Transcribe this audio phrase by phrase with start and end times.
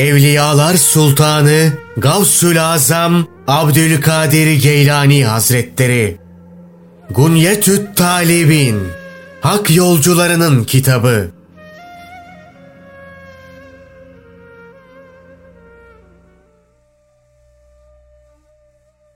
[0.00, 6.18] Evliyalar Sultanı Gavsül Azam Abdülkadir Geylani Hazretleri.
[7.10, 8.82] Gunyetüt Talibin
[9.40, 11.30] Hak Yolcularının Kitabı.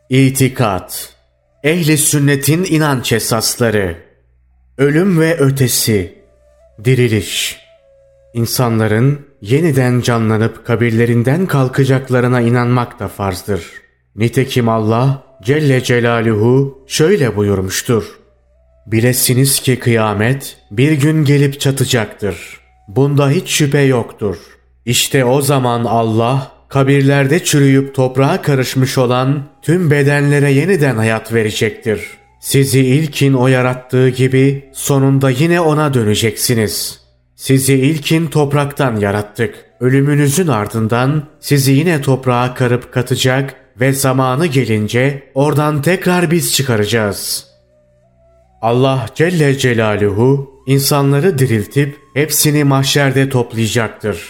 [0.09, 1.15] İtikat.
[1.63, 3.99] Ehli sünnetin inanç esasları.
[4.79, 6.19] Ölüm ve ötesi.
[6.85, 7.64] Diriliş
[8.35, 13.65] İnsanların yeniden canlanıp kabirlerinden kalkacaklarına inanmak da farzdır.
[14.17, 18.05] Nitekim Allah Celle Celaluhu şöyle buyurmuştur.
[18.87, 22.61] Bilesiniz ki kıyamet bir gün gelip çatacaktır.
[22.89, 24.37] Bunda hiç şüphe yoktur.
[24.85, 32.01] İşte o zaman Allah kabirlerde çürüyüp toprağa karışmış olan tüm bedenlere yeniden hayat verecektir.
[32.41, 37.04] Sizi ilkin o yarattığı gibi sonunda yine ona döneceksiniz.''
[37.37, 39.65] Sizi ilkin topraktan yarattık.
[39.81, 47.47] Ölümünüzün ardından sizi yine toprağa karıp katacak ve zamanı gelince oradan tekrar biz çıkaracağız.
[48.63, 54.29] Allah Celle Celaluhu insanları diriltip hepsini mahşerde toplayacaktır.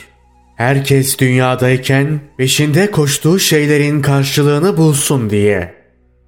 [0.57, 5.75] Herkes dünyadayken peşinde koştuğu şeylerin karşılığını bulsun diye.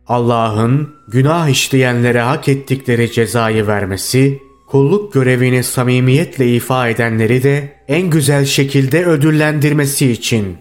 [0.06, 4.45] Allah'ın günah işleyenlere hak ettikleri cezayı vermesi
[4.76, 10.58] kulluk görevini samimiyetle ifa edenleri de en güzel şekilde ödüllendirmesi için.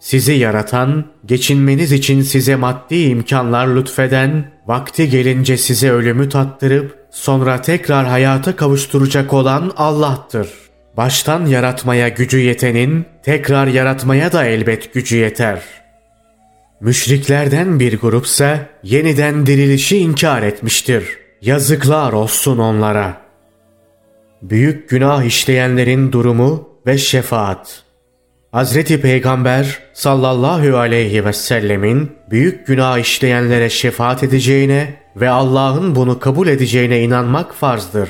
[0.00, 8.06] Sizi yaratan, geçinmeniz için size maddi imkanlar lütfeden, vakti gelince size ölümü tattırıp sonra tekrar
[8.06, 10.48] hayata kavuşturacak olan Allah'tır.
[10.96, 15.62] Baştan yaratmaya gücü yetenin, tekrar yaratmaya da elbet gücü yeter.
[16.80, 23.29] Müşriklerden bir grupsa yeniden dirilişi inkar etmiştir.'' Yazıklar olsun onlara.
[24.42, 27.82] Büyük günah işleyenlerin durumu ve şefaat.
[28.52, 36.48] Hazreti Peygamber sallallahu aleyhi ve sellemin büyük günah işleyenlere şefaat edeceğine ve Allah'ın bunu kabul
[36.48, 38.08] edeceğine inanmak farzdır.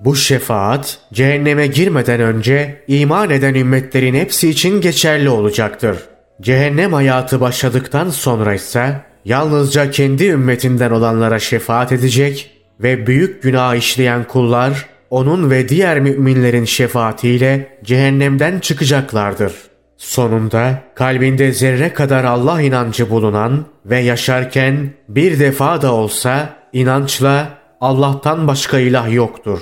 [0.00, 5.98] Bu şefaat cehenneme girmeden önce iman eden ümmetlerin hepsi için geçerli olacaktır.
[6.40, 14.24] Cehennem hayatı başladıktan sonra ise yalnızca kendi ümmetinden olanlara şefaat edecek ve büyük günah işleyen
[14.24, 19.52] kullar onun ve diğer müminlerin şefaatiyle cehennemden çıkacaklardır.
[19.96, 28.46] Sonunda kalbinde zerre kadar Allah inancı bulunan ve yaşarken bir defa da olsa inançla Allah'tan
[28.46, 29.60] başka ilah yoktur.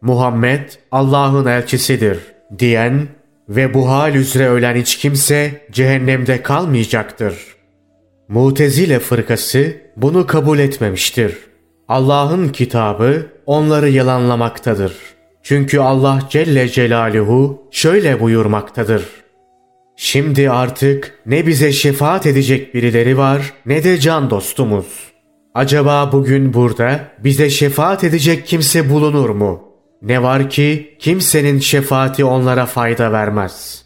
[0.00, 2.18] Muhammed Allah'ın elçisidir
[2.58, 3.08] diyen
[3.48, 7.34] ve bu hal üzere ölen hiç kimse cehennemde kalmayacaktır.
[8.28, 11.38] Mutezile fırkası bunu kabul etmemiştir.
[11.88, 14.92] Allah'ın kitabı onları yalanlamaktadır.
[15.42, 19.04] Çünkü Allah Celle Celaluhu şöyle buyurmaktadır.
[19.96, 25.12] Şimdi artık ne bize şefaat edecek birileri var ne de can dostumuz.
[25.54, 29.62] Acaba bugün burada bize şefaat edecek kimse bulunur mu?
[30.02, 33.84] Ne var ki kimsenin şefaati onlara fayda vermez.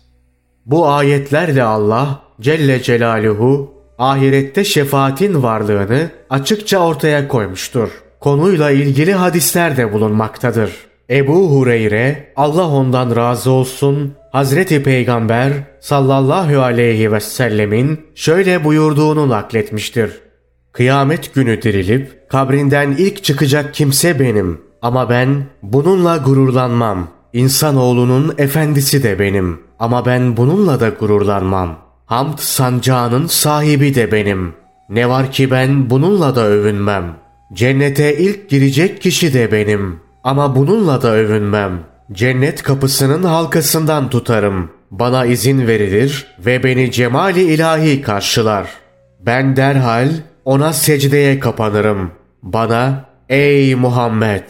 [0.67, 8.06] Bu ayetlerle Allah Celle Celaluhu ahirette şefaatin varlığını açıkça ortaya koymuştur.
[8.26, 10.70] Konuyla ilgili hadisler de bulunmaktadır.
[11.10, 20.10] Ebu Hureyre, Allah ondan razı olsun, Hazreti Peygamber sallallahu aleyhi ve sellemin şöyle buyurduğunu nakletmiştir.
[20.72, 27.08] Kıyamet günü dirilip kabrinden ilk çıkacak kimse benim ama ben bununla gururlanmam.
[27.32, 34.54] İnsanoğlunun efendisi de benim ama ben bununla da gururlanmam.'' Hamd sancağının sahibi de benim.
[34.88, 37.25] Ne var ki ben bununla da övünmem.
[37.53, 40.01] Cennete ilk girecek kişi de benim.
[40.25, 41.81] Ama bununla da övünmem.
[42.12, 44.71] Cennet kapısının halkasından tutarım.
[44.91, 48.69] Bana izin verilir ve beni cemali ilahi karşılar.
[49.21, 50.09] Ben derhal
[50.45, 52.11] ona secdeye kapanırım.
[52.43, 54.44] Bana ey Muhammed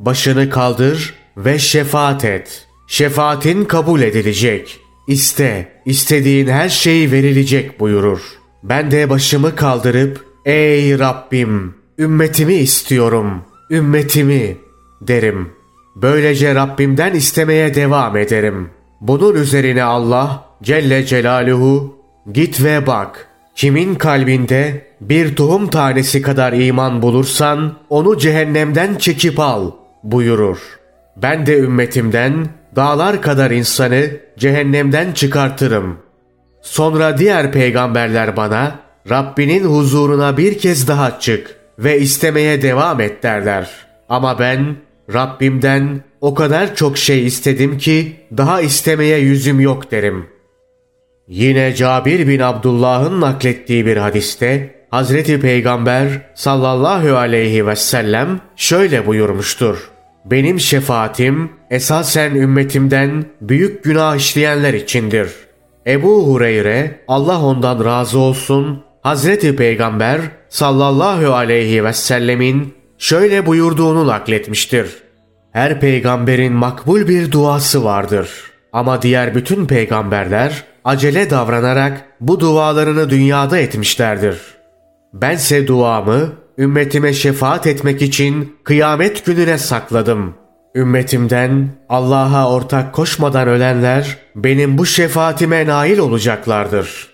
[0.00, 2.66] başını kaldır ve şefaat et.
[2.88, 8.20] Şefaatin kabul edilecek.'' İste, istediğin her şey verilecek buyurur.
[8.62, 14.56] Ben de başımı kaldırıp, ey Rabbim, ümmetimi istiyorum, ümmetimi
[15.00, 15.52] derim.
[15.96, 18.70] Böylece Rabbimden istemeye devam ederim.
[19.00, 21.96] Bunun üzerine Allah Celle Celaluhu,
[22.32, 29.70] git ve bak, kimin kalbinde bir tohum tanesi kadar iman bulursan, onu cehennemden çekip al
[30.02, 30.58] buyurur.
[31.16, 35.98] Ben de ümmetimden dağlar kadar insanı cehennemden çıkartırım.
[36.62, 38.78] Sonra diğer peygamberler bana
[39.10, 43.70] Rabbinin huzuruna bir kez daha çık ve istemeye devam et derler.
[44.08, 44.76] Ama ben
[45.14, 50.26] Rabbimden o kadar çok şey istedim ki daha istemeye yüzüm yok derim.
[51.28, 59.90] Yine Cabir bin Abdullah'ın naklettiği bir hadiste Hazreti Peygamber sallallahu aleyhi ve sellem şöyle buyurmuştur.
[60.24, 65.30] Benim şefaatim esasen ümmetimden büyük günah işleyenler içindir.
[65.86, 75.02] Ebu Hureyre Allah ondan razı olsun Hazreti Peygamber sallallahu aleyhi ve sellemin şöyle buyurduğunu nakletmiştir.
[75.52, 78.30] Her peygamberin makbul bir duası vardır.
[78.72, 84.40] Ama diğer bütün peygamberler acele davranarak bu dualarını dünyada etmişlerdir.
[85.12, 90.34] Bense duamı ümmetime şefaat etmek için kıyamet gününe sakladım.
[90.74, 97.10] Ümmetimden Allah'a ortak koşmadan ölenler benim bu şefaatime nail olacaklardır.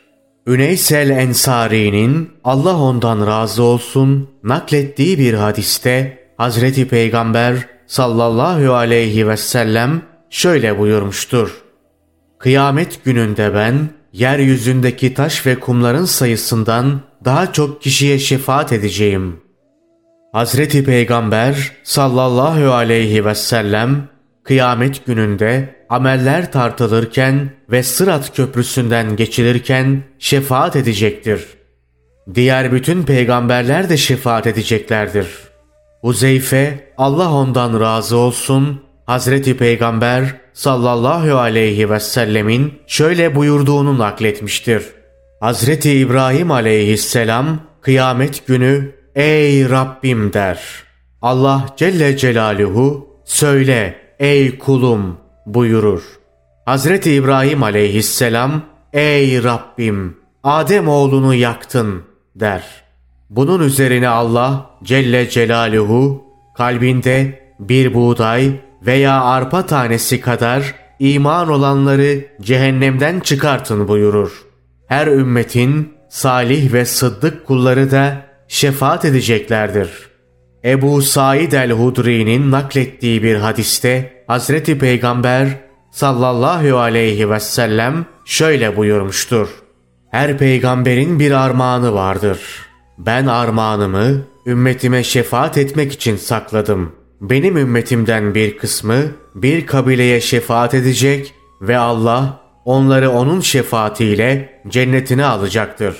[0.46, 10.02] Üneysel Ensari'nin Allah ondan razı olsun naklettiği bir hadiste Hazreti Peygamber sallallahu aleyhi ve sellem
[10.30, 11.62] şöyle buyurmuştur.
[12.38, 19.40] Kıyamet gününde ben yeryüzündeki taş ve kumların sayısından daha çok kişiye şefaat edeceğim.
[20.32, 24.08] Hazreti Peygamber sallallahu aleyhi ve sellem
[24.46, 31.46] kıyamet gününde ameller tartılırken ve Sırat köprüsünden geçilirken şefaat edecektir.
[32.34, 35.26] Diğer bütün peygamberler de şefaat edeceklerdir.
[36.00, 44.82] Huzeyfe Allah ondan razı olsun Hazreti Peygamber sallallahu aleyhi ve sellemin şöyle buyurduğunu nakletmiştir.
[45.40, 50.60] Hazreti İbrahim aleyhisselam kıyamet günü ey Rabbim der.
[51.22, 55.16] Allah Celle Celaluhu söyle ey kulum
[55.46, 56.02] buyurur.
[56.64, 62.02] Hazreti İbrahim aleyhisselam ey Rabbim Adem oğlunu yaktın
[62.34, 62.64] der.
[63.30, 66.24] Bunun üzerine Allah Celle Celaluhu
[66.56, 74.46] kalbinde bir buğday veya arpa tanesi kadar iman olanları cehennemden çıkartın buyurur.
[74.86, 80.05] Her ümmetin salih ve sıddık kulları da şefaat edeceklerdir.
[80.66, 85.48] Ebu Said el-Hudri'nin naklettiği bir hadiste Hazreti Peygamber
[85.90, 89.48] sallallahu aleyhi ve sellem şöyle buyurmuştur.
[90.10, 92.40] Her peygamberin bir armağanı vardır.
[92.98, 96.92] Ben armağanımı ümmetime şefaat etmek için sakladım.
[97.20, 99.02] Benim ümmetimden bir kısmı
[99.34, 105.96] bir kabileye şefaat edecek ve Allah onları onun şefaatiyle cennetine alacaktır.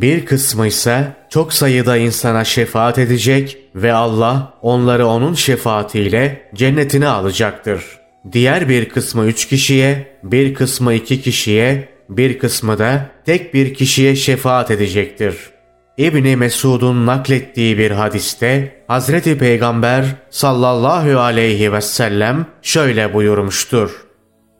[0.00, 7.84] Bir kısmı ise çok sayıda insana şefaat edecek ve Allah onları onun şefaatiyle cennetine alacaktır.
[8.32, 14.16] Diğer bir kısmı üç kişiye, bir kısmı iki kişiye, bir kısmı da tek bir kişiye
[14.16, 15.56] şefaat edecektir.''
[15.98, 24.06] İbni Mesud'un naklettiği bir hadiste Hazreti Peygamber sallallahu aleyhi ve sellem şöyle buyurmuştur.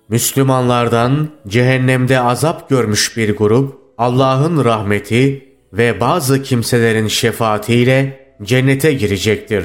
[0.08, 9.64] Müslümanlardan cehennemde azap görmüş bir grup Allah'ın rahmeti ve bazı kimselerin şefaatiyle cennete girecektir.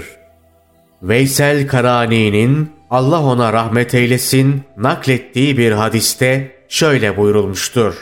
[1.04, 7.96] Veysel Karani'nin Allah ona rahmet eylesin naklettiği bir hadiste şöyle buyurulmuştur.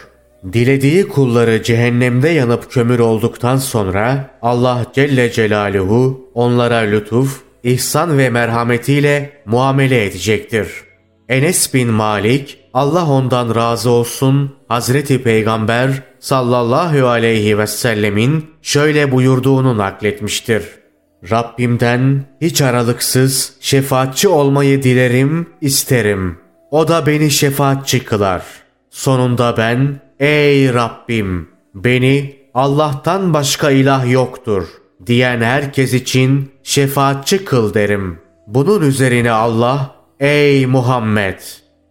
[0.53, 9.29] Dilediği kulları cehennemde yanıp kömür olduktan sonra Allah Celle Celaluhu onlara lütuf, ihsan ve merhametiyle
[9.45, 10.67] muamele edecektir.
[11.29, 19.77] Enes bin Malik, Allah ondan razı olsun, Hazreti Peygamber sallallahu aleyhi ve sellemin şöyle buyurduğunu
[19.77, 20.63] nakletmiştir.
[21.31, 26.37] Rabbimden hiç aralıksız şefaatçi olmayı dilerim, isterim.
[26.71, 28.43] O da beni şefaatçi kılar.
[28.89, 31.49] Sonunda ben Ey Rabbim!
[31.75, 34.67] Beni Allah'tan başka ilah yoktur
[35.05, 38.19] diyen herkes için şefaatçi kıl derim.
[38.47, 41.39] Bunun üzerine Allah, ey Muhammed!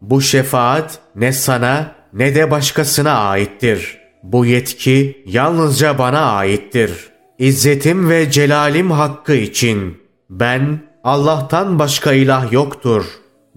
[0.00, 3.98] Bu şefaat ne sana ne de başkasına aittir.
[4.22, 7.08] Bu yetki yalnızca bana aittir.
[7.38, 9.98] İzzetim ve celalim hakkı için
[10.30, 13.04] ben Allah'tan başka ilah yoktur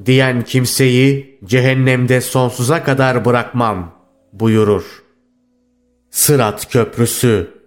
[0.06, 4.02] diyen kimseyi cehennemde sonsuza kadar bırakmam.''
[4.34, 5.04] buyurur.
[6.10, 7.62] Sırat Köprüsü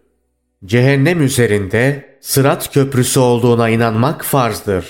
[0.64, 4.86] Cehennem üzerinde Sırat Köprüsü olduğuna inanmak farzdır.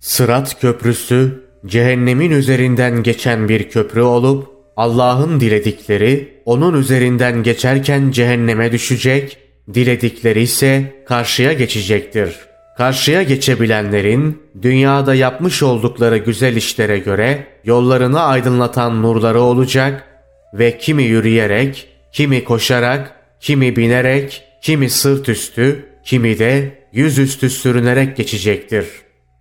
[0.00, 9.38] Sırat Köprüsü cehennemin üzerinden geçen bir köprü olup Allah'ın diledikleri onun üzerinden geçerken cehenneme düşecek,
[9.74, 12.36] diledikleri ise karşıya geçecektir.
[12.76, 20.04] Karşıya geçebilenlerin dünyada yapmış oldukları güzel işlere göre yollarını aydınlatan nurları olacak
[20.54, 28.86] ve kimi yürüyerek, kimi koşarak, kimi binerek, kimi sırt üstü, kimi de yüzüstü sürünerek geçecektir.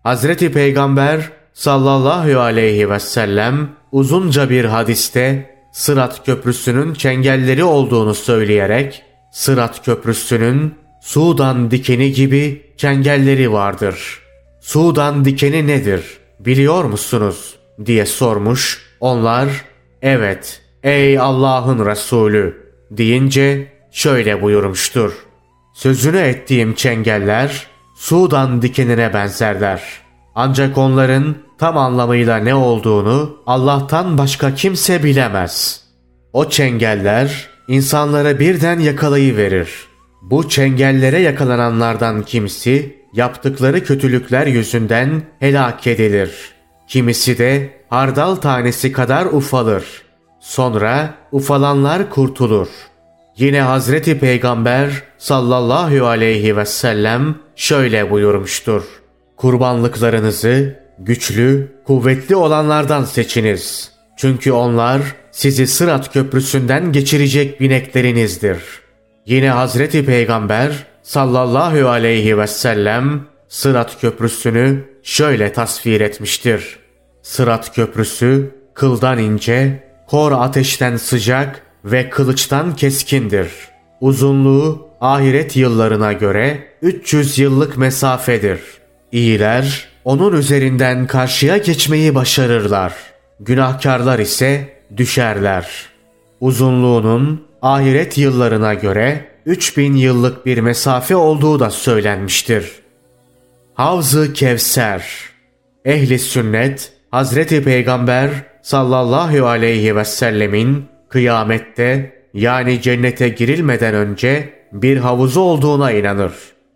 [0.04, 9.86] Hazreti Peygamber sallallahu aleyhi ve sellem uzunca bir hadiste Sırat Köprüsü'nün çengelleri olduğunu söyleyerek Sırat
[9.86, 14.20] Köprüsü'nün Sudan dikeni gibi çengelleri vardır.
[14.62, 18.82] Sudan dikeni nedir biliyor musunuz diye sormuş.
[19.00, 19.50] Onlar
[20.02, 25.14] evet ey Allah'ın Resulü deyince şöyle buyurmuştur.
[25.74, 29.82] Sözünü ettiğim çengeller Sudan dikenine benzerler.
[30.36, 35.84] Ancak onların tam anlamıyla ne olduğunu Allah'tan başka kimse bilemez.
[36.34, 39.88] O çengeller insanları birden yakalayıverir.
[40.22, 46.52] Bu çengellere yakalananlardan kimisi yaptıkları kötülükler yüzünden helak edilir.
[46.88, 49.84] Kimisi de hardal tanesi kadar ufalır.
[50.40, 52.68] Sonra ufalanlar kurtulur.
[53.38, 58.84] Yine Hazreti Peygamber sallallahu aleyhi ve sellem şöyle buyurmuştur.
[59.38, 63.92] Kurbanlıklarınızı güçlü, kuvvetli olanlardan seçiniz.
[64.18, 65.02] Çünkü onlar
[65.32, 68.60] sizi Sırat Köprüsü'nden geçirecek bineklerinizdir.
[69.26, 70.72] Yine Hazreti Peygamber
[71.04, 76.80] sallallahu aleyhi ve sellem Sırat Köprüsü'nü şöyle tasvir etmiştir.
[77.22, 83.52] Sırat Köprüsü kıldan ince, kor ateşten sıcak ve kılıçtan keskindir.
[84.02, 88.60] Uzunluğu ahiret yıllarına göre 300 yıllık mesafedir.
[89.12, 92.94] İyiler onun üzerinden karşıya geçmeyi başarırlar.
[93.40, 95.90] Günahkarlar ise düşerler.
[96.42, 102.72] Uzunluğunun ahiret yıllarına göre 3000 yıllık bir mesafe olduğu da söylenmiştir.
[103.74, 105.04] Havz-ı Kevser
[105.86, 108.30] Ehli sünnet Hazreti Peygamber
[108.62, 116.34] sallallahu aleyhi ve sellemin kıyamette yani cennete girilmeden önce bir havuzu olduğuna inanır.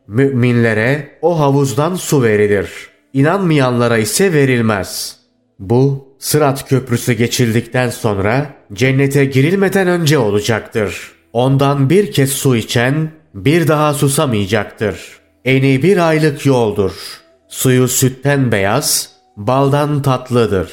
[0.08, 2.93] Müminlere o havuzdan su verilir.
[3.14, 5.18] İnanmayanlara ise verilmez.
[5.60, 11.12] Bu Sırat Köprüsü geçildikten sonra cennete girilmeden önce olacaktır.
[11.34, 15.00] Ondan bir kez su içen bir daha susamayacaktır.
[15.46, 16.92] Eni bir aylık yoldur.
[17.48, 20.72] Suyu sütten beyaz, baldan tatlıdır.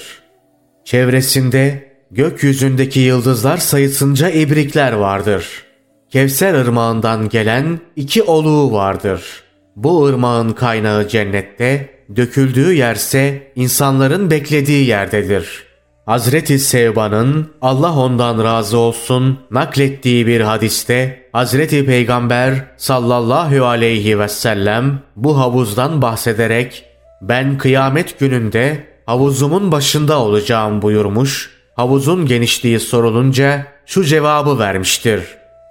[0.85, 5.65] Çevresinde gökyüzündeki yıldızlar sayısınca ibrikler vardır.
[6.11, 9.43] Kevser ırmağından gelen iki oluğu vardır.
[9.77, 15.71] Bu ırmağın kaynağı cennette, döküldüğü yerse insanların beklediği yerdedir.
[16.07, 25.01] Hazreti Sevban'ın Allah ondan razı olsun naklettiği bir hadiste Hazreti Peygamber sallallahu aleyhi ve sellem
[25.17, 26.85] bu havuzdan bahsederek
[27.23, 31.51] ben kıyamet gününde havuzumun başında olacağım buyurmuş.
[31.77, 35.23] Havuzun genişliği sorulunca şu cevabı vermiştir.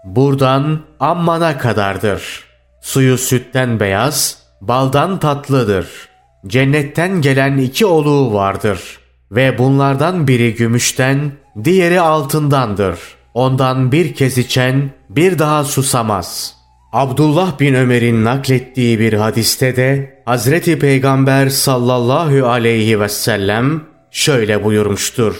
[0.03, 2.43] Buradan Amman'a kadardır.
[2.81, 6.08] Suyu sütten beyaz, baldan tatlıdır.
[6.47, 8.99] Cennetten gelen iki oluğu vardır.
[9.31, 11.31] Ve bunlardan biri gümüşten,
[11.63, 12.99] diğeri altındandır.
[13.33, 16.55] Ondan bir kez içen bir daha susamaz.
[16.93, 23.81] Abdullah bin Ömer'in naklettiği bir hadiste de Hazreti Peygamber sallallahu aleyhi ve sellem
[24.11, 25.35] şöyle buyurmuştur.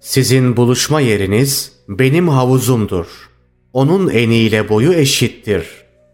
[0.00, 3.06] Sizin buluşma yeriniz benim havuzumdur.
[3.72, 5.66] Onun eniyle boyu eşittir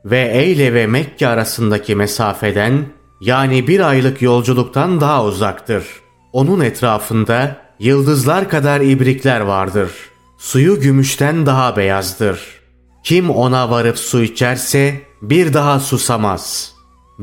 [0.05, 2.87] ve Eyle ve Mekke arasındaki mesafeden
[3.21, 5.85] yani bir aylık yolculuktan daha uzaktır.
[6.33, 9.91] Onun etrafında yıldızlar kadar ibrikler vardır.
[10.39, 12.41] Suyu gümüşten daha beyazdır.
[13.05, 16.73] Kim ona varıp su içerse bir daha susamaz.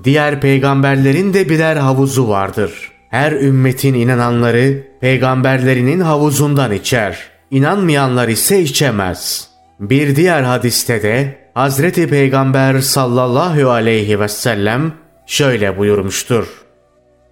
[0.04, 2.92] Diğer peygamberlerin de birer havuzu vardır.
[3.10, 7.18] Her ümmetin inananları peygamberlerinin havuzundan içer.
[7.52, 9.50] İnanmayanlar ise içemez.
[9.80, 14.94] Bir diğer hadiste de Hazreti Peygamber sallallahu aleyhi ve sellem
[15.26, 16.48] şöyle buyurmuştur.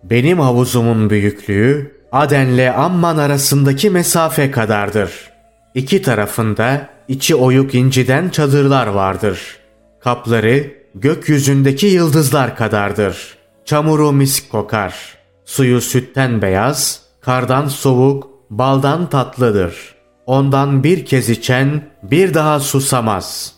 [0.03, 5.11] Benim havuzumun büyüklüğü Aden'le Amman arasındaki mesafe kadardır.
[5.73, 9.57] İki tarafında içi oyuk inciden çadırlar vardır.
[9.99, 13.37] Kapları gökyüzündeki yıldızlar kadardır.
[13.65, 15.17] Çamuru misk kokar.
[15.45, 19.95] Suyu sütten beyaz, kardan soğuk, baldan tatlıdır.
[20.25, 23.53] Ondan bir kez içen bir daha susamaz.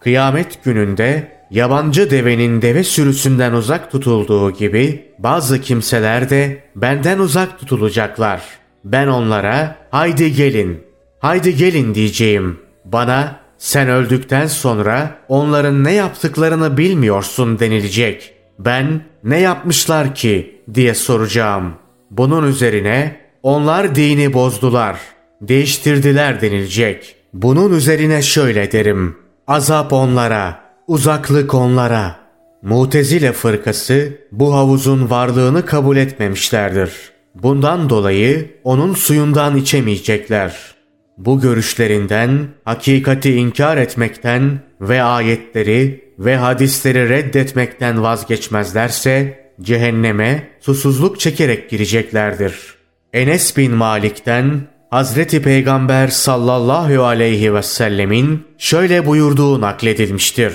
[0.00, 8.42] Kıyamet gününde yabancı devenin deve sürüsünden uzak tutulduğu gibi bazı kimseler de benden uzak tutulacaklar.
[8.84, 10.82] Ben onlara haydi gelin,
[11.18, 12.58] haydi gelin diyeceğim.
[12.84, 18.34] Bana sen öldükten sonra onların ne yaptıklarını bilmiyorsun denilecek.
[18.58, 21.74] Ben ne yapmışlar ki diye soracağım.
[22.10, 24.98] Bunun üzerine onlar dini bozdular,
[25.40, 27.16] değiştirdiler denilecek.
[27.32, 29.16] Bunun üzerine şöyle derim.
[29.46, 32.16] Azap onlara, uzaklık onlara.
[32.62, 36.90] Mutezile fırkası bu havuzun varlığını kabul etmemişlerdir.
[37.34, 40.74] Bundan dolayı onun suyundan içemeyecekler.
[41.18, 52.74] Bu görüşlerinden, hakikati inkar etmekten ve ayetleri ve hadisleri reddetmekten vazgeçmezlerse cehenneme susuzluk çekerek gireceklerdir.
[53.12, 54.60] Enes bin Malik'ten
[54.90, 60.54] Hazreti Peygamber sallallahu aleyhi ve sellemin şöyle buyurduğu nakledilmiştir.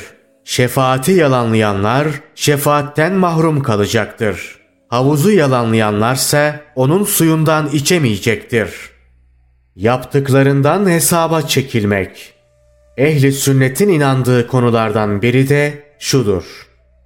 [0.49, 4.59] Şefaati yalanlayanlar şefaatten mahrum kalacaktır.
[4.87, 8.69] Havuzu yalanlayanlarsa onun suyundan içemeyecektir.
[9.75, 12.33] Yaptıklarından hesaba çekilmek.
[12.97, 16.43] Ehli sünnetin inandığı konulardan biri de şudur.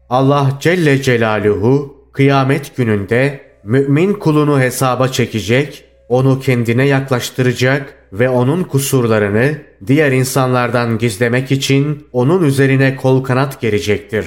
[0.10, 9.58] Allah Celle Celaluhu kıyamet gününde mümin kulunu hesaba çekecek, onu kendine yaklaştıracak ve onun kusurlarını
[9.88, 14.26] diğer insanlardan gizlemek için onun üzerine kol kanat gerecektir.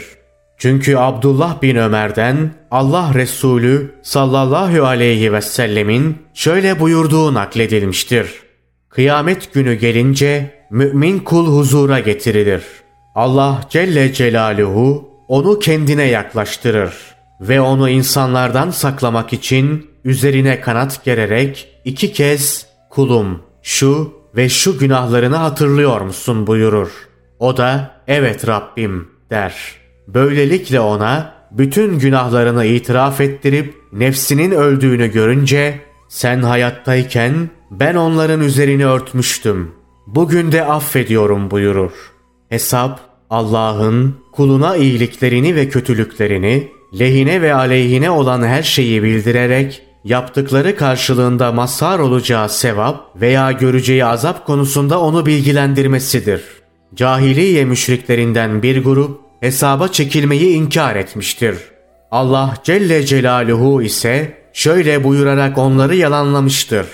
[0.58, 8.26] Çünkü Abdullah bin Ömer'den Allah Resulü sallallahu aleyhi ve sellemin şöyle buyurduğu nakledilmiştir.
[8.88, 12.62] Kıyamet günü gelince mümin kul huzura getirilir.
[13.14, 16.94] Allah Celle Celaluhu onu kendine yaklaştırır
[17.40, 25.36] ve onu insanlardan saklamak için üzerine kanat gererek iki kez kulum şu ve şu günahlarını
[25.36, 26.88] hatırlıyor musun buyurur.
[27.38, 29.54] O da evet Rabbim der.
[30.08, 39.72] Böylelikle ona bütün günahlarını itiraf ettirip nefsinin öldüğünü görünce sen hayattayken ben onların üzerini örtmüştüm.
[40.06, 41.92] Bugün de affediyorum buyurur.
[42.48, 51.52] Hesap Allah'ın kuluna iyiliklerini ve kötülüklerini, lehine ve aleyhine olan her şeyi bildirerek yaptıkları karşılığında
[51.52, 56.42] mazhar olacağı sevap veya göreceği azap konusunda onu bilgilendirmesidir.
[56.94, 61.56] Cahiliye müşriklerinden bir grup hesaba çekilmeyi inkar etmiştir.
[62.10, 66.86] Allah Celle Celaluhu ise şöyle buyurarak onları yalanlamıştır.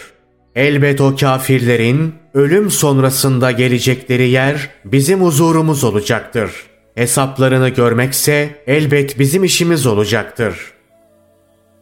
[0.54, 6.50] Elbet o kafirlerin ölüm sonrasında gelecekleri yer bizim huzurumuz olacaktır.
[6.94, 10.72] Hesaplarını görmekse elbet bizim işimiz olacaktır.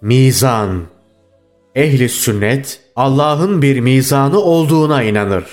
[0.02, 0.82] Mizan
[1.74, 5.44] Ehli sünnet Allah'ın bir mizanı olduğuna inanır.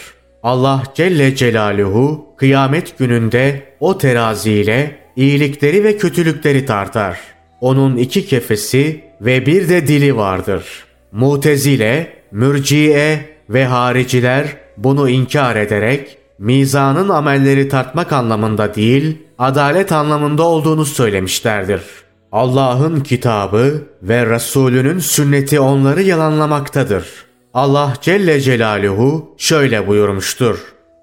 [0.44, 7.20] Allah Celle Celaluhu kıyamet gününde o teraziyle iyilikleri ve kötülükleri tartar.
[7.62, 10.64] Onun iki kefesi ve bir de dili vardır.
[11.12, 14.46] Mutezile, mürciye ve hariciler
[14.78, 21.82] bunu inkar ederek mizanın amelleri tartmak anlamında değil, adalet anlamında olduğunu söylemişlerdir.
[22.32, 27.08] Allah'ın kitabı ve Resulünün sünneti onları yalanlamaktadır.
[27.54, 30.60] Allah Celle Celaluhu şöyle buyurmuştur.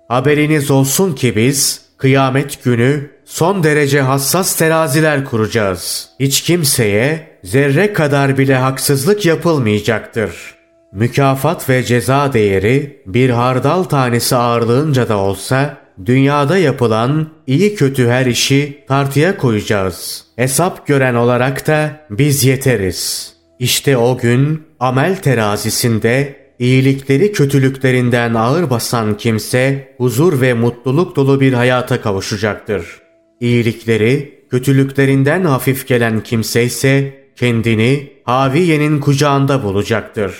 [0.09, 6.09] Haberiniz olsun ki biz kıyamet günü son derece hassas teraziler kuracağız.
[6.21, 10.55] Hiç kimseye zerre kadar bile haksızlık yapılmayacaktır.
[10.93, 18.27] Mükafat ve ceza değeri bir hardal tanesi ağırlığınca da olsa dünyada yapılan iyi kötü her
[18.27, 20.25] işi tartıya koyacağız.
[20.37, 23.33] Hesap gören olarak da biz yeteriz.
[23.59, 31.53] İşte o gün amel terazisinde iyilikleri kötülüklerinden ağır basan kimse huzur ve mutluluk dolu bir
[31.53, 32.87] hayata kavuşacaktır.
[33.41, 40.35] İyilikleri kötülüklerinden hafif gelen kimse ise kendini Haviye'nin kucağında bulacaktır.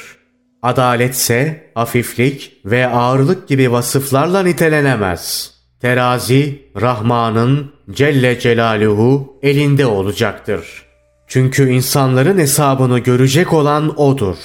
[0.65, 5.55] Adaletse hafiflik ve ağırlık gibi vasıflarla nitelenemez.
[5.81, 10.83] Terazi Rahman'ın Celle Celaluhu elinde olacaktır.
[11.29, 14.37] Çünkü insanların hesabını görecek olan O'dur.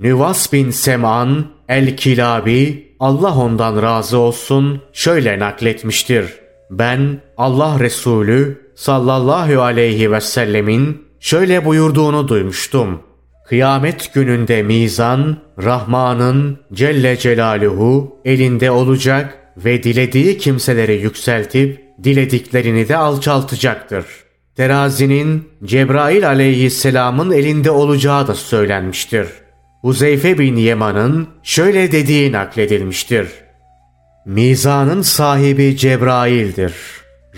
[0.00, 6.26] Nüvas bin Sem'an el-Kilabi Allah ondan razı olsun şöyle nakletmiştir.
[6.70, 13.11] Ben Allah Resulü sallallahu aleyhi ve sellemin şöyle buyurduğunu duymuştum.
[13.52, 24.06] Kıyamet gününde mizan Rahman'ın Celle Celaluhu elinde olacak ve dilediği kimseleri yükseltip dilediklerini de alçaltacaktır.
[24.56, 29.28] Terazinin Cebrail aleyhisselamın elinde olacağı da söylenmiştir.
[29.80, 33.28] Huzeyfe bin Yeman'ın şöyle dediği nakledilmiştir.
[34.26, 36.74] Mizanın sahibi Cebrail'dir.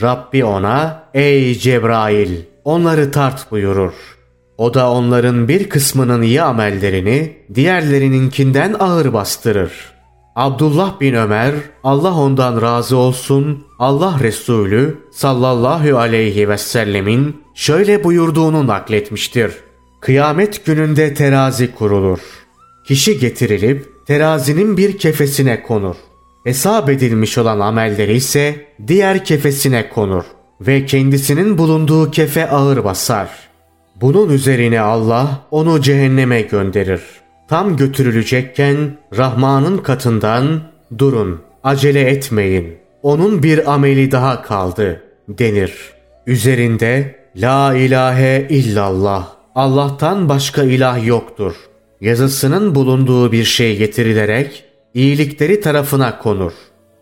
[0.03, 4.13] Rabbi ona ey Cebrail onları tart buyurur.
[4.58, 9.72] O da onların bir kısmının iyi amellerini diğerlerininkinden ağır bastırır.
[10.36, 18.66] Abdullah bin Ömer Allah ondan razı olsun Allah Resulü sallallahu aleyhi ve sellemin şöyle buyurduğunu
[18.66, 19.52] nakletmiştir.
[20.00, 22.18] Kıyamet gününde terazi kurulur.
[22.86, 25.96] Kişi getirilip terazinin bir kefesine konur.
[26.44, 30.24] Hesap edilmiş olan amelleri ise diğer kefesine konur
[30.60, 33.53] ve kendisinin bulunduğu kefe ağır basar.
[34.00, 37.00] Bunun üzerine Allah onu cehenneme gönderir.
[37.48, 38.76] Tam götürülecekken
[39.16, 40.61] Rahman'ın katından
[40.98, 42.78] durun, acele etmeyin.
[43.02, 45.72] Onun bir ameli daha kaldı denir.
[46.26, 51.54] Üzerinde La ilahe illallah, Allah'tan başka ilah yoktur.
[52.00, 56.52] Yazısının bulunduğu bir şey getirilerek iyilikleri tarafına konur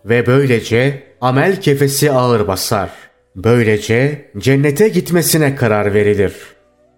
[0.05, 2.89] ve böylece amel kefesi ağır basar.
[3.35, 6.33] Böylece cennete gitmesine karar verilir.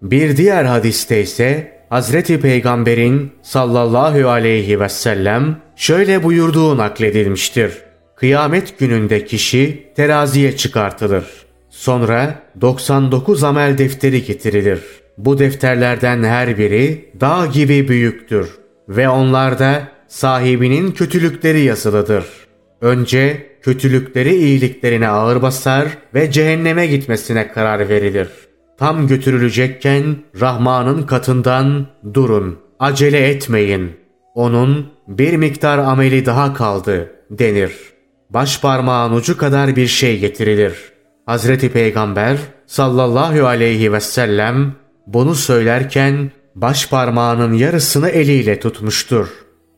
[0.02, 7.72] Bir diğer hadiste ise Hazreti Peygamber'in sallallahu aleyhi ve sellem şöyle buyurduğu nakledilmiştir.
[8.16, 11.24] Kıyamet gününde kişi teraziye çıkartılır.
[11.70, 14.80] Sonra 99 amel defteri getirilir.
[15.18, 18.50] Bu defterlerden her biri dağ gibi büyüktür
[18.88, 22.24] ve onlarda sahibinin kötülükleri yazılıdır.
[22.80, 28.28] Önce kötülükleri iyiliklerine ağır basar ve cehenneme gitmesine karar verilir.
[28.78, 33.96] Tam götürülecekken Rahman'ın katından durun, acele etmeyin.
[34.34, 37.72] Onun bir miktar ameli daha kaldı denir.
[38.30, 40.74] Baş parmağın ucu kadar bir şey getirilir.
[41.26, 44.72] Hazreti Peygamber sallallahu aleyhi ve sellem
[45.06, 49.28] bunu söylerken baş parmağının yarısını eliyle tutmuştur.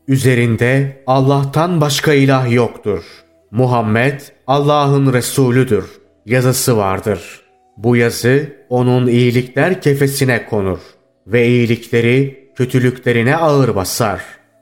[0.09, 3.05] Üzerinde Allah'tan başka ilah yoktur.
[3.51, 5.85] Muhammed Allah'ın Resulüdür.
[6.27, 7.48] Yazısı vardır.
[7.79, 10.79] Bu yazı onun iyilikler kefesine konur
[11.27, 14.21] ve iyilikleri kötülüklerine ağır basar.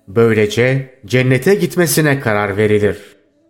[0.08, 2.96] Böylece cennete gitmesine karar verilir.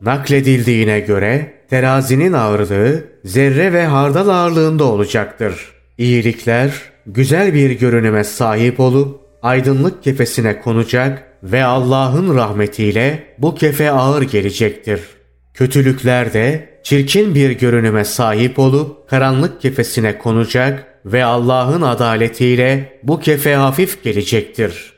[0.00, 5.72] Nakledildiğine göre terazinin ağırlığı zerre ve hardal ağırlığında olacaktır.
[5.98, 6.72] İyilikler
[7.06, 15.00] güzel bir görünüme sahip olup aydınlık kefesine konacak ve Allah'ın rahmetiyle bu kefe ağır gelecektir.
[15.54, 23.54] Kötülükler de çirkin bir görünüme sahip olup karanlık kefesine konacak ve Allah'ın adaletiyle bu kefe
[23.54, 24.92] hafif gelecektir.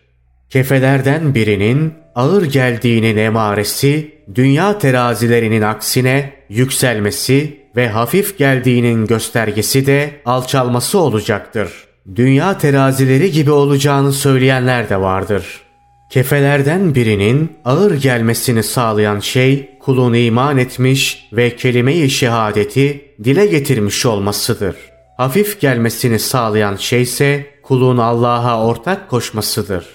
[0.51, 10.99] Kefelerden birinin ağır geldiğinin emaresi, dünya terazilerinin aksine yükselmesi ve hafif geldiğinin göstergesi de alçalması
[10.99, 11.73] olacaktır.
[12.15, 15.68] Dünya terazileri gibi olacağını söyleyenler de vardır.''
[16.11, 24.77] Kefelerden birinin ağır gelmesini sağlayan şey kulun iman etmiş ve kelime-i şehadeti dile getirmiş olmasıdır.
[25.17, 29.87] Hafif gelmesini sağlayan şey ise kulun Allah'a ortak koşmasıdır.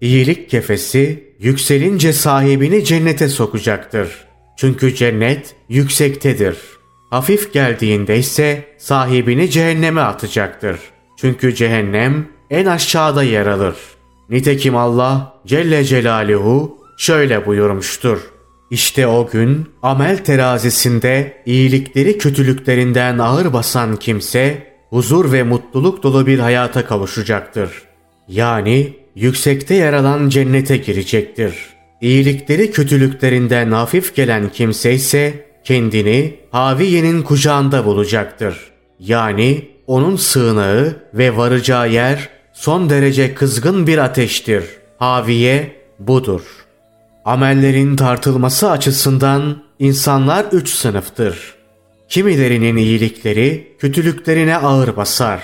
[0.00, 4.24] İyilik kefesi yükselince sahibini cennete sokacaktır.
[4.56, 6.56] Çünkü cennet yüksektedir.
[7.10, 10.80] Hafif geldiğinde ise sahibini cehenneme atacaktır.
[11.20, 13.93] Çünkü cehennem en aşağıda yer alır.''
[14.30, 18.18] Nitekim Allah Celle Celaluhu şöyle buyurmuştur.
[18.70, 26.38] İşte o gün amel terazisinde iyilikleri kötülüklerinden ağır basan kimse huzur ve mutluluk dolu bir
[26.38, 27.70] hayata kavuşacaktır.
[28.28, 31.54] Yani yüksekte yer alan cennete girecektir.
[32.00, 38.70] İyilikleri kötülüklerinden hafif gelen kimse ise kendini Haviye'nin kucağında bulacaktır.
[38.98, 44.64] Yani onun sığınağı ve varacağı yer son derece kızgın bir ateştir.
[44.98, 46.42] Haviye budur.
[47.24, 51.54] Amellerin tartılması açısından insanlar üç sınıftır.
[52.08, 55.42] Kimilerinin iyilikleri kötülüklerine ağır basar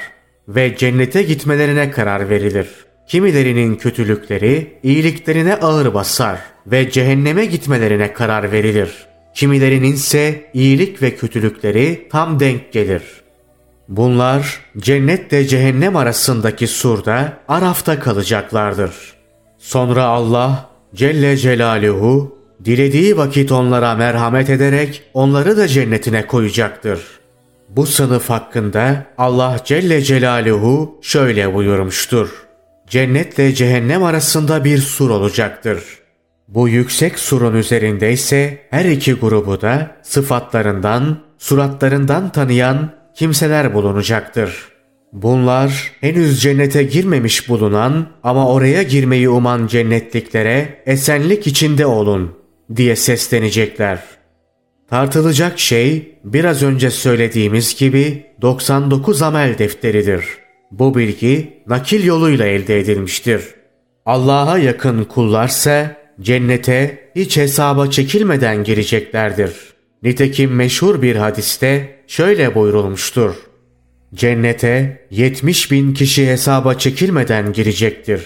[0.49, 2.67] ve cennete gitmelerine karar verilir.
[3.09, 8.91] Kimilerinin kötülükleri iyiliklerine ağır basar ve cehenneme gitmelerine karar verilir.
[9.35, 13.03] Kimilerinin ise iyilik ve kötülükleri tam denk gelir.
[13.91, 18.95] Bunlar cennetle cehennem arasındaki surda Araf'ta kalacaklardır.
[19.59, 27.01] Sonra Allah Celle Celaluhu dilediği vakit onlara merhamet ederek onları da cennetine koyacaktır.
[27.69, 32.47] Bu sınıf hakkında Allah Celle Celaluhu şöyle buyurmuştur.
[32.89, 35.85] Cennetle cehennem arasında bir sur olacaktır.
[36.49, 44.69] Bu yüksek surun üzerinde ise her iki grubu da sıfatlarından, suratlarından tanıyan kimseler bulunacaktır.
[45.13, 52.37] Bunlar henüz cennete girmemiş bulunan ama oraya girmeyi uman cennetliklere esenlik içinde olun
[52.77, 54.03] diye seslenecekler.
[54.91, 60.25] Tartılacak şey biraz önce söylediğimiz gibi 99 amel defteridir.
[60.71, 63.43] Bu bilgi nakil yoluyla elde edilmiştir.
[64.07, 69.53] Allah'a yakın kullarsa cennete hiç hesaba çekilmeden gireceklerdir.
[70.03, 73.35] Nitekim meşhur bir hadiste şöyle buyurulmuştur.
[74.15, 78.23] Cennete 70 bin kişi hesaba çekilmeden girecektir.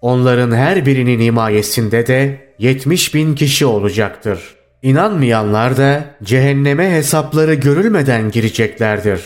[0.00, 4.40] Onların her birinin himayesinde de 70 bin kişi olacaktır.
[4.82, 9.20] İnanmayanlar da cehenneme hesapları görülmeden gireceklerdir.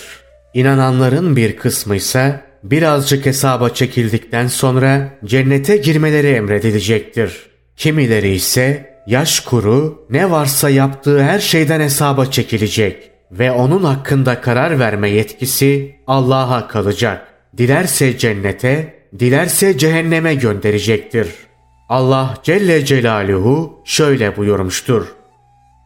[0.54, 7.50] İnananların bir kısmı ise birazcık hesaba çekildikten sonra cennete girmeleri emredilecektir.
[7.76, 14.78] Kimileri ise yaş kuru ne varsa yaptığı her şeyden hesaba çekilecek ve onun hakkında karar
[14.78, 17.26] verme yetkisi Allah'a kalacak.
[17.56, 21.28] Dilerse cennete, dilerse cehenneme gönderecektir.
[21.88, 25.06] Allah Celle Celaluhu şöyle buyurmuştur.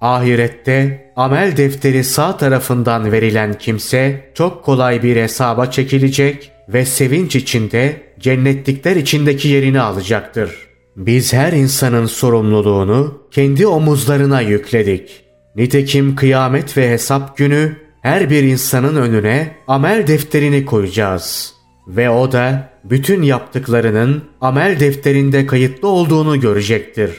[0.01, 8.03] Ahirette amel defteri sağ tarafından verilen kimse çok kolay bir hesaba çekilecek ve sevinç içinde
[8.21, 10.74] cennetlikler içindeki yerini alacaktır.
[10.97, 15.25] Biz her insanın sorumluluğunu kendi omuzlarına yükledik.
[15.57, 21.55] Nitekim kıyamet ve hesap günü her bir insanın önüne amel defterini koyacağız.
[21.89, 27.11] Ve o da bütün yaptıklarının amel defterinde kayıtlı olduğunu görecektir.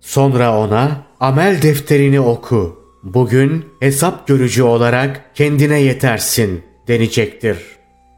[0.00, 2.78] Sonra ona amel defterini oku.
[3.02, 7.58] Bugün hesap görücü olarak kendine yetersin denecektir.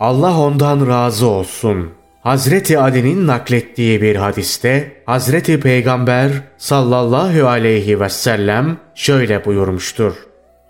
[0.00, 1.97] Allah ondan razı olsun.
[2.22, 10.12] Hazreti Ali'nin naklettiği bir hadiste Hazreti Peygamber sallallahu aleyhi ve sellem şöyle buyurmuştur.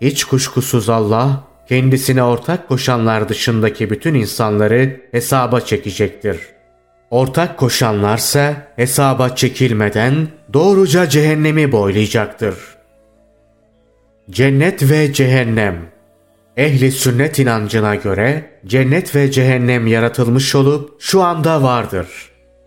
[0.01, 6.39] Hiç kuşkusuz Allah kendisine ortak koşanlar dışındaki bütün insanları hesaba çekecektir.
[7.09, 12.55] Ortak koşanlarsa hesaba çekilmeden doğruca cehennemi boylayacaktır.
[14.29, 15.75] Cennet ve Cehennem
[16.59, 22.07] Ehli sünnet inancına göre cennet ve cehennem yaratılmış olup şu anda vardır.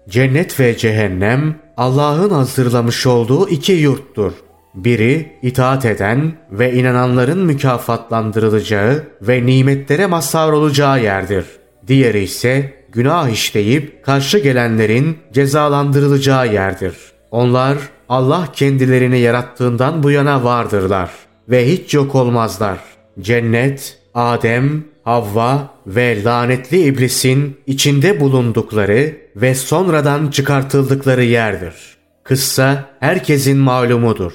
[0.09, 4.33] Cennet ve cehennem Allah'ın hazırlamış olduğu iki yurttur.
[4.75, 11.45] Biri itaat eden ve inananların mükafatlandırılacağı ve nimetlere mazhar olacağı yerdir.
[11.87, 16.97] Diğeri ise günah işleyip karşı gelenlerin cezalandırılacağı yerdir.
[17.31, 17.79] Onlar
[18.09, 21.11] Allah kendilerini yarattığından bu yana vardırlar
[21.49, 22.79] ve hiç yok olmazlar.
[23.21, 31.75] Cennet, Adem, Havva ve lanetli iblisin içinde bulundukları ve sonradan çıkartıldıkları yerdir.
[32.25, 34.33] Kıssa herkesin malumudur.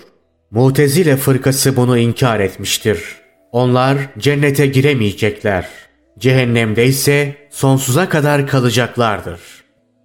[0.51, 2.99] Mutezile fırkası bunu inkar etmiştir.
[3.51, 5.67] Onlar cennete giremeyecekler.
[6.19, 9.39] Cehennemde ise sonsuza kadar kalacaklardır.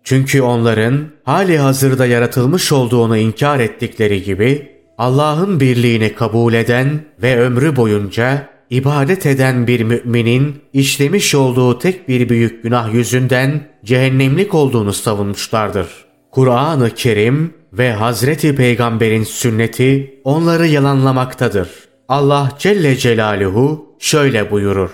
[0.04, 7.76] Çünkü onların hali hazırda yaratılmış olduğunu inkar ettikleri gibi Allah'ın birliğini kabul eden ve ömrü
[7.76, 15.86] boyunca ibadet eden bir müminin işlemiş olduğu tek bir büyük günah yüzünden cehennemlik olduğunu savunmuşlardır.
[16.30, 21.68] Kur'an-ı Kerim ve Hazreti Peygamber'in sünneti onları yalanlamaktadır.
[22.08, 24.90] Allah Celle Celaluhu şöyle buyurur.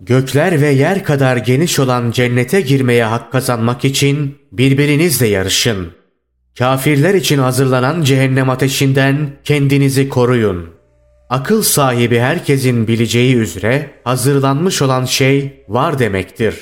[0.00, 5.88] Gökler ve yer kadar geniş olan cennete girmeye hak kazanmak için birbirinizle yarışın.
[6.58, 10.77] Kafirler için hazırlanan cehennem ateşinden kendinizi koruyun.
[11.30, 16.54] Akıl sahibi herkesin bileceği üzere hazırlanmış olan şey var demektir.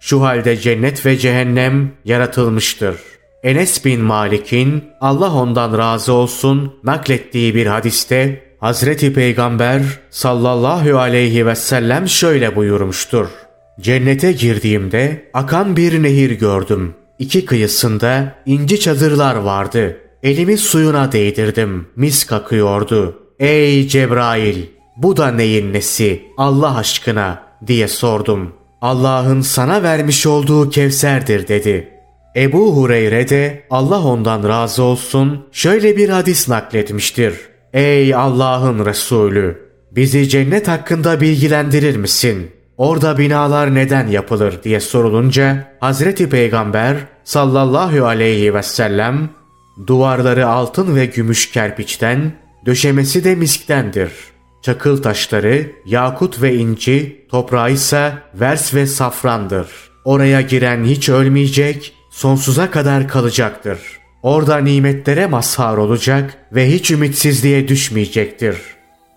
[0.00, 2.96] Şu halde cennet ve cehennem yaratılmıştır.
[3.42, 11.54] Enes bin Malik'in Allah ondan razı olsun naklettiği bir hadiste Hazreti Peygamber sallallahu aleyhi ve
[11.54, 13.26] sellem şöyle buyurmuştur.
[13.80, 16.94] Cennete girdiğimde akan bir nehir gördüm.
[17.18, 19.96] İki kıyısında inci çadırlar vardı.
[20.22, 21.86] Elimi suyuna değdirdim.
[21.96, 23.21] Mis akıyordu.
[23.42, 24.66] Ey Cebrail!
[24.96, 26.22] Bu da neyin nesi?
[26.36, 28.52] Allah aşkına diye sordum.
[28.80, 31.88] Allah'ın sana vermiş olduğu Kevser'dir dedi.
[32.36, 37.34] Ebu Hureyre de Allah ondan razı olsun şöyle bir hadis nakletmiştir.
[37.72, 39.68] Ey Allah'ın Resulü!
[39.90, 42.50] Bizi cennet hakkında bilgilendirir misin?
[42.76, 49.30] Orada binalar neden yapılır diye sorulunca Hazreti Peygamber sallallahu aleyhi ve sellem
[49.86, 54.12] duvarları altın ve gümüş kerpiçten Döşemesi de misktendir.
[54.62, 59.68] Çakıl taşları, yakut ve inci, toprağı ise vers ve safrandır.
[60.04, 63.78] Oraya giren hiç ölmeyecek, sonsuza kadar kalacaktır.
[64.22, 68.56] Orada nimetlere mazhar olacak ve hiç ümitsizliğe düşmeyecektir.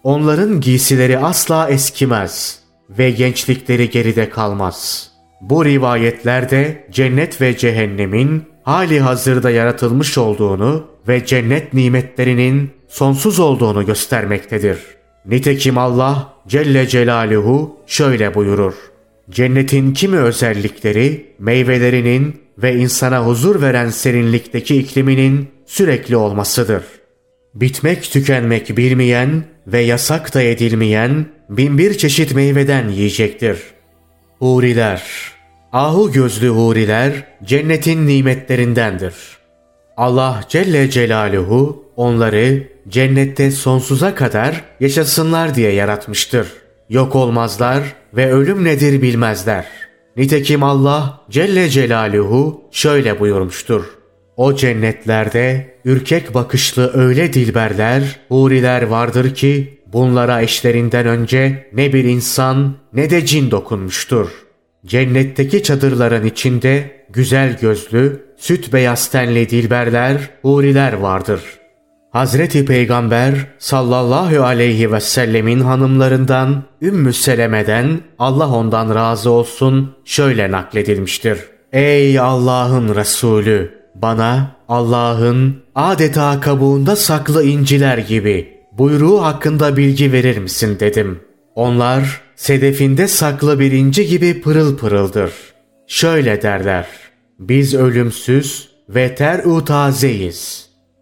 [0.03, 5.09] Onların giysileri asla eskimez ve gençlikleri geride kalmaz.
[5.41, 14.77] Bu rivayetlerde cennet ve cehennemin hali hazırda yaratılmış olduğunu ve cennet nimetlerinin sonsuz olduğunu göstermektedir.
[15.25, 18.73] Nitekim Allah Celle Celaluhu şöyle buyurur.
[19.29, 26.83] Cennetin kimi özellikleri meyvelerinin ve insana huzur veren serinlikteki ikliminin sürekli olmasıdır.
[27.53, 33.59] Bitmek tükenmek bilmeyen ve yasak da edilmeyen binbir çeşit meyveden yiyecektir.
[34.39, 35.03] Huriler
[35.75, 39.13] Ahu gözlü huriler cennetin nimetlerindendir.
[39.97, 46.47] Allah Celle Celaluhu onları cennette sonsuza kadar yaşasınlar diye yaratmıştır.
[46.89, 49.65] Yok olmazlar ve ölüm nedir bilmezler.
[50.17, 53.85] Nitekim Allah Celle Celaluhu şöyle buyurmuştur.
[54.37, 62.75] O cennetlerde ürkek bakışlı öyle dilberler, huriler vardır ki bunlara eşlerinden önce ne bir insan
[62.93, 64.29] ne de cin dokunmuştur.
[64.85, 71.41] Cennetteki çadırların içinde güzel gözlü, süt beyaz tenli dilberler, huriler vardır.
[72.15, 81.39] Hazreti Peygamber sallallahu aleyhi ve sellemin hanımlarından Ümmü Seleme'den Allah ondan razı olsun şöyle nakledilmiştir.
[81.73, 83.71] Ey Allah'ın Resulü!
[83.95, 91.19] Bana Allah'ın adeta kabuğunda saklı inciler gibi buyruğu hakkında bilgi verir misin dedim.
[91.55, 95.31] Onlar sedefinde saklı bir inci gibi pırıl pırıldır.
[95.87, 96.87] Şöyle derler.
[97.39, 99.65] Biz ölümsüz ve ter-u.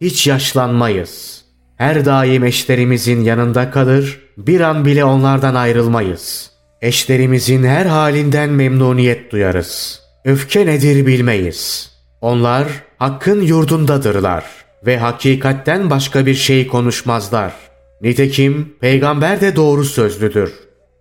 [0.04, 1.42] Hiç yaşlanmayız.
[1.78, 6.52] Her daim eşlerimizin yanında kalır, bir an bile onlardan ayrılmayız.
[6.82, 10.02] Eşlerimizin her halinden memnuniyet duyarız.
[10.26, 11.92] Öfke nedir bilmeyiz.
[12.22, 14.44] Onlar hakkın yurdundadırlar
[14.86, 17.54] ve hakikatten başka bir şey konuşmazlar.
[18.02, 20.54] Nitekim peygamber de doğru sözlüdür.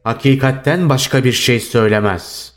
[0.05, 2.53] Hakikatten başka bir şey söylemez.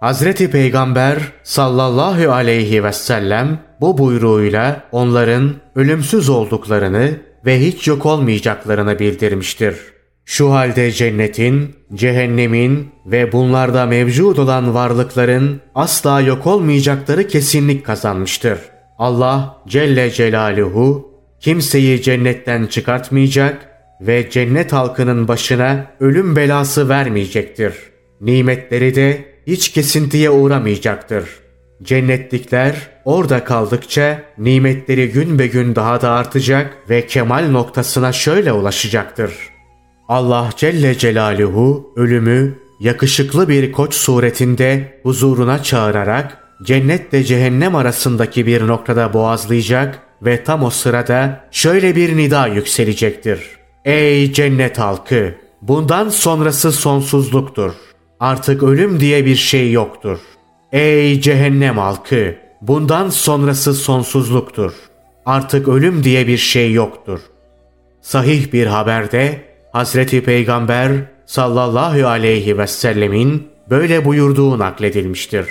[0.00, 7.10] Hazreti Peygamber sallallahu aleyhi ve sellem bu buyruğuyla onların ölümsüz olduklarını
[7.46, 9.76] ve hiç yok olmayacaklarını bildirmiştir.
[10.24, 18.58] Şu halde cennetin, cehennemin ve bunlarda mevcut olan varlıkların asla yok olmayacakları kesinlik kazanmıştır.
[18.98, 23.68] Allah Celle Celaluhu kimseyi cennetten çıkartmayacak
[24.00, 27.74] ve cennet halkının başına ölüm belası vermeyecektir.
[28.20, 31.24] Nimetleri de hiç kesintiye uğramayacaktır.
[31.82, 39.32] Cennetlikler orada kaldıkça nimetleri gün be gün daha da artacak ve kemal noktasına şöyle ulaşacaktır.
[40.08, 49.12] Allah Celle Celaluhu ölümü yakışıklı bir koç suretinde huzuruna çağırarak cennetle cehennem arasındaki bir noktada
[49.12, 53.40] boğazlayacak ve tam o sırada şöyle bir nida yükselecektir.
[53.84, 55.34] Ey cennet halkı!
[55.62, 57.72] Bundan sonrası sonsuzluktur.
[58.20, 60.18] Artık ölüm diye bir şey yoktur.
[60.72, 62.49] Ey cehennem halkı!
[62.60, 64.72] Bundan sonrası sonsuzluktur.
[65.26, 67.20] Artık ölüm diye bir şey yoktur.
[68.00, 70.92] Sahih bir haberde Hazreti Peygamber
[71.26, 75.46] sallallahu aleyhi ve sellemin böyle buyurduğu nakledilmiştir.